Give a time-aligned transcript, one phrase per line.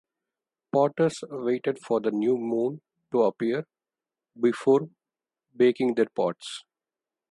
[0.73, 3.67] Potters waited for the new moon to appear
[4.35, 4.89] before
[5.55, 6.63] baking their pots.